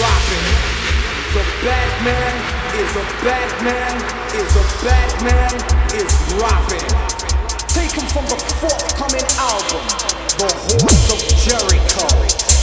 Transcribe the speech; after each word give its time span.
dropping. 0.00 0.46
The 1.36 1.44
Batman 1.60 2.36
is 2.80 2.90
a 2.96 3.04
Batman 3.20 3.96
is 4.32 4.52
a 4.56 4.64
Batman 4.80 5.52
is 5.92 6.10
dropping. 6.32 6.88
Taken 7.68 8.08
from 8.08 8.24
the 8.32 8.40
forthcoming 8.60 9.28
album, 9.36 9.84
The 10.40 10.48
Horse 10.56 11.04
of 11.12 11.20
Jericho 11.44 12.59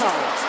The 0.00 0.39